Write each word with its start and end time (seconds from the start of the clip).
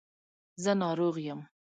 زه 0.63 0.71
ناروغ 0.81 1.15
یم. 1.27 1.39